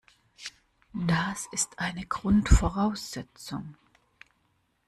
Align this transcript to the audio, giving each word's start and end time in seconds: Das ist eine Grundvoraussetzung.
Das 0.93 1.47
ist 1.51 1.77
eine 1.77 2.07
Grundvoraussetzung. 2.07 3.77